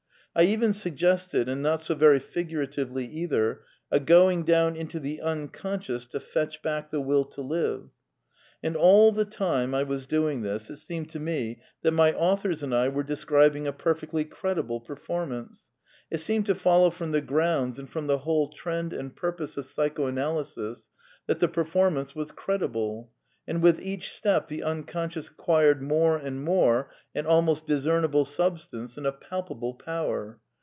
I 0.33 0.43
even 0.43 0.71
suggested, 0.71 1.49
and 1.49 1.61
not 1.61 1.83
so 1.83 1.93
very 1.93 2.19
figuratively 2.19 3.05
either, 3.05 3.63
a 3.91 3.99
going 3.99 4.45
down 4.45 4.77
into 4.77 4.97
the 4.97 5.19
Unconscious 5.19 6.05
to 6.05 6.21
fetch 6.21 6.61
back 6.61 6.89
the 6.89 7.01
Will 7.01 7.25
to 7.25 7.41
live. 7.41 7.89
And 8.63 8.77
all 8.77 9.11
the 9.11 9.25
time 9.25 9.75
I 9.75 9.83
was 9.83 10.05
doing 10.05 10.45
it, 10.45 10.69
it 10.69 10.77
seemed 10.77 11.09
to 11.09 11.19
me 11.19 11.59
that 11.81 11.91
my 11.91 12.13
authors 12.13 12.63
and 12.63 12.73
I 12.73 12.87
were 12.87 13.03
describing 13.03 13.67
a 13.67 13.73
perfectly 13.73 14.23
credible 14.23 14.79
per 14.79 14.95
formance. 14.95 15.63
It 16.09 16.19
seemed 16.21 16.45
to 16.45 16.55
follow 16.55 16.91
from 16.91 17.11
the 17.11 17.19
grounds 17.19 17.77
and 17.77 17.89
PAN 17.89 18.03
PSYCHISM 18.07 18.09
OF 18.11 18.21
SAMUEL 18.21 18.21
BUTLER 18.21 18.39
11 18.39 18.51
from 18.55 18.61
the 18.61 18.71
whole 18.71 18.83
trend 18.87 18.93
and 18.93 19.15
purpose 19.17 19.57
of 19.57 19.65
Psychoanalysis 19.65 20.89
that 21.27 21.39
the 21.41 21.49
performance 21.49 22.15
was 22.15 22.31
credible; 22.31 23.11
and 23.47 23.59
with 23.61 23.81
each 23.81 24.11
step 24.13 24.47
the 24.47 24.61
Un 24.61 24.83
conscious 24.83 25.27
acquired 25.27 25.81
more 25.81 26.15
and 26.15 26.43
more 26.43 26.91
an 27.15 27.25
almost 27.25 27.65
discernible 27.65 28.23
substance 28.23 28.97
and 28.97 29.05
a 29.07 29.11
palpable 29.11 29.73
power. 29.73 30.39